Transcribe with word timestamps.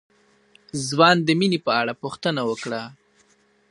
ځوان 0.87 1.17
د 1.23 1.29
مينې 1.39 1.59
په 1.65 1.71
اړه 1.81 1.93
پوښتنه 2.03 2.41
وکړه. 2.49 2.81